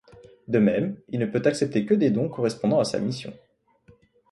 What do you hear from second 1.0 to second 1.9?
il ne peut accepter